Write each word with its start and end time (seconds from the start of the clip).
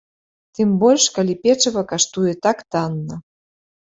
Тым 0.59 0.69
больш 0.83 1.03
калі 1.17 1.35
печыва 1.43 1.83
каштуе 1.91 2.33
так 2.47 2.65
танна. 2.77 3.15